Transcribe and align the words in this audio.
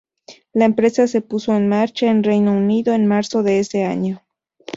La 0.51 0.65
empresa 0.65 1.05
se 1.05 1.21
puso 1.21 1.55
en 1.55 1.67
marcha 1.67 2.07
en 2.07 2.23
Reino 2.23 2.53
Unido 2.53 2.95
en 2.95 3.05
marzo 3.05 3.43
de 3.43 3.59
ese 3.59 3.83
año. 3.83 4.23